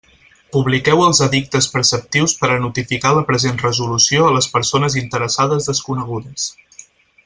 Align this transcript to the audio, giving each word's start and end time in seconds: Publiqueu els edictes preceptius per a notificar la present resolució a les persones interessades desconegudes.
Publiqueu 0.55 1.03
els 1.07 1.19
edictes 1.25 1.67
preceptius 1.73 2.33
per 2.41 2.51
a 2.53 2.57
notificar 2.65 3.13
la 3.19 3.25
present 3.29 3.63
resolució 3.67 4.27
a 4.31 4.35
les 4.39 4.53
persones 4.57 5.01
interessades 5.07 5.73
desconegudes. 5.73 6.53